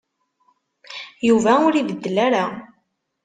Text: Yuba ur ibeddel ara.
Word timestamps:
Yuba 1.27 1.53
ur 1.67 1.73
ibeddel 1.75 2.17
ara. 2.25 2.45